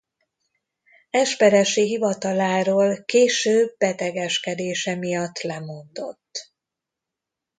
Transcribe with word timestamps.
Esperesi 1.09 1.81
hivataláról 1.85 3.03
később 3.05 3.75
betegeskedése 3.77 4.95
miatt 4.95 5.41
lemondott. 5.41 6.53